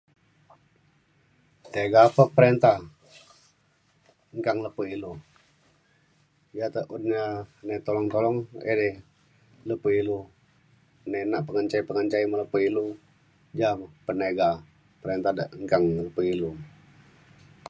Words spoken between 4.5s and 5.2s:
lepo ilu.